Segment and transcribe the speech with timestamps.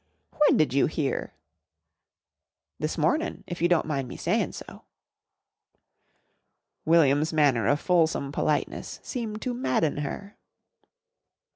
[0.33, 1.35] "When did you hear?"
[2.79, 4.85] "This mornin' if you don't mind me saying so."
[6.85, 10.37] William's manner of fulsome politeness seemed to madden her.